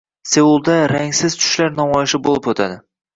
[0.27, 2.79] Seulda «Rangsiz tushlar» namoyishi bo‘lib o‘tadi